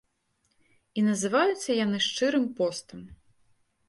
І 1.01 1.03
называюцца 1.09 1.69
яны 1.85 1.99
шчырым 2.05 2.47
постам. 2.61 2.99